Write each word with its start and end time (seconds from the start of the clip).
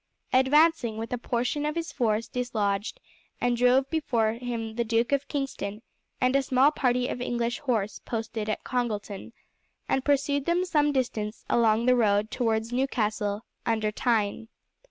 Advancing 0.33 0.97
with 0.97 1.13
a 1.13 1.17
portion 1.19 1.63
of 1.63 1.75
his 1.75 1.91
force 1.91 2.27
he 2.33 2.39
dislodged 2.39 2.99
and 3.39 3.55
drove 3.55 3.87
before 3.91 4.33
him 4.33 4.73
the 4.73 4.83
Duke 4.83 5.11
of 5.11 5.27
Kingston 5.27 5.83
and 6.19 6.35
a 6.35 6.41
small 6.41 6.71
party 6.71 7.07
of 7.07 7.21
English 7.21 7.59
horse 7.59 7.99
posted 7.99 8.49
at 8.49 8.63
Congleton, 8.63 9.31
and 9.87 10.03
pursued 10.03 10.47
them 10.47 10.65
some 10.65 10.91
distance 10.91 11.45
along 11.51 11.85
the 11.85 11.95
road 11.95 12.31
towards 12.31 12.73
Newcastle 12.73 13.45
under 13.63 13.91
Tyne. 13.91 14.47